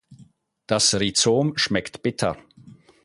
[0.65, 2.35] Das Rhizom schmeckt bitter.